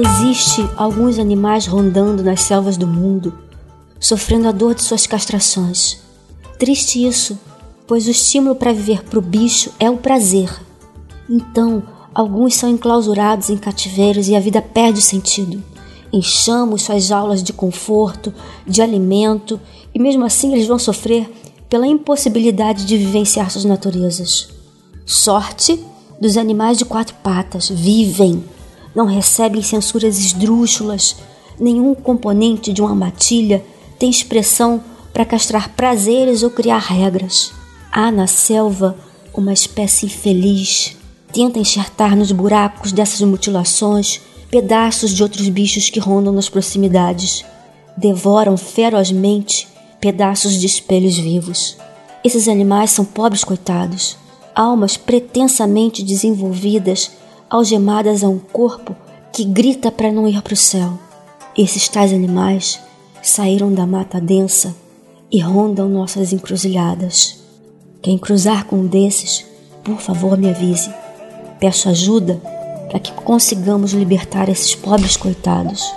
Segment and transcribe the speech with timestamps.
[0.00, 3.36] Existe alguns animais rondando nas selvas do mundo,
[3.98, 5.98] sofrendo a dor de suas castrações.
[6.56, 7.36] Triste isso,
[7.84, 10.48] pois o estímulo para viver para o bicho é o prazer.
[11.28, 11.82] Então,
[12.14, 15.60] alguns são enclausurados em cativeiros e a vida perde o sentido.
[16.12, 18.32] Enchamos suas jaulas de conforto,
[18.64, 19.60] de alimento,
[19.92, 21.28] e mesmo assim eles vão sofrer
[21.68, 24.48] pela impossibilidade de vivenciar suas naturezas.
[25.04, 25.84] Sorte
[26.20, 28.44] dos animais de quatro patas vivem,
[28.98, 31.14] não recebem censuras esdrúxulas,
[31.56, 33.64] nenhum componente de uma matilha
[33.96, 37.52] tem expressão para castrar prazeres ou criar regras.
[37.92, 38.98] Há na selva
[39.32, 40.96] uma espécie infeliz,
[41.32, 47.44] tenta enxertar nos buracos dessas mutilações pedaços de outros bichos que rondam nas proximidades.
[47.96, 49.68] Devoram ferozmente
[50.00, 51.76] pedaços de espelhos vivos.
[52.24, 54.16] Esses animais são pobres coitados,
[54.56, 57.12] almas pretensamente desenvolvidas,
[57.50, 58.94] algemadas a um corpo
[59.32, 60.98] que grita para não ir para o céu.
[61.56, 62.80] Esses tais animais
[63.22, 64.74] saíram da mata densa
[65.30, 67.38] e rondam nossas encruzilhadas.
[68.00, 69.44] Quem cruzar com um desses,
[69.84, 70.90] por favor me avise.
[71.58, 72.40] Peço ajuda
[72.88, 75.92] para que consigamos libertar esses pobres coitados.